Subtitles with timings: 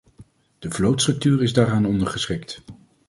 [0.59, 2.61] De vlootstructuur is daaraan ondergeschikt.